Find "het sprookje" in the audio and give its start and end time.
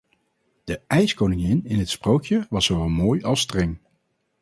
1.79-2.47